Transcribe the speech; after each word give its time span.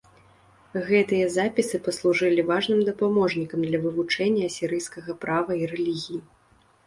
Гэтыя 0.85 1.25
запісы 1.33 1.79
паслужылі 1.87 2.45
важным 2.47 2.79
дапаможнікам 2.89 3.67
для 3.71 3.81
вывучэння 3.85 4.49
асірыйскага 4.53 5.11
права 5.27 5.51
і 5.61 5.69
рэлігіі. 5.75 6.19